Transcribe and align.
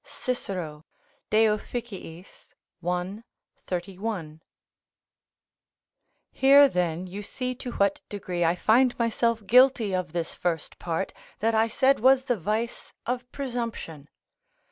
Cicero, 0.03 0.83
De 1.29 1.45
Of., 1.45 1.61
i. 1.75 2.25
31.] 3.67 4.41
Here, 6.31 6.67
then, 6.67 7.05
you 7.05 7.21
see 7.21 7.53
to 7.53 7.71
what 7.73 8.01
degree 8.09 8.43
I 8.43 8.55
find 8.55 8.97
myself 8.97 9.45
guilty 9.45 9.93
of 9.93 10.11
this 10.11 10.33
first 10.33 10.79
part, 10.79 11.13
that 11.39 11.53
I 11.53 11.67
said 11.67 11.99
was 11.99 12.23
the 12.23 12.35
vice 12.37 12.93
of 13.05 13.31
presumption. 13.31 14.09